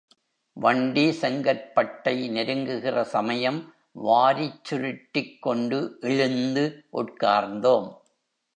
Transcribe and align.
வண்டி 0.57 1.09
செங்கற்பட்டை 1.09 2.13
நெருங்குகிற 2.29 3.01
சமயம் 3.03 3.59
வாரிச் 3.91 4.61
சுருட்டிக்கொண்டு 4.69 5.79
எழுந்து 5.99 6.65
உட்கார்ந்தோம். 6.93 7.89